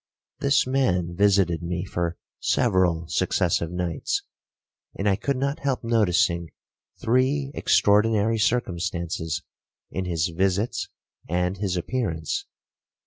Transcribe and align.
'This 0.39 0.65
man 0.65 1.15
visited 1.15 1.61
me 1.61 1.85
for 1.85 2.17
several 2.39 3.07
successive 3.07 3.69
nights; 3.69 4.23
and 4.97 5.07
I 5.07 5.15
could 5.15 5.37
not 5.37 5.59
help 5.59 5.83
noticing 5.83 6.49
three 6.99 7.51
extraordinary 7.53 8.39
circumstances 8.39 9.43
in 9.91 10.05
his 10.05 10.29
visits 10.29 10.89
and 11.29 11.57
his 11.57 11.77
appearance. 11.77 12.47